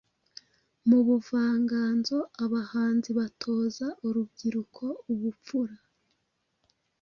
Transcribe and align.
Mu 0.87 0.99
buvanganzo, 1.07 2.17
abahanzi 2.45 3.09
batoza 3.19 3.87
urubyiruko 4.05 4.83
ubupfura, 5.11 5.75